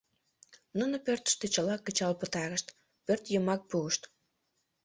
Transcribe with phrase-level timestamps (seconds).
[0.77, 2.67] Нуно пӧртыштӧ чыла кычал пытарышт,
[3.05, 4.01] пӧртйымак пурышт.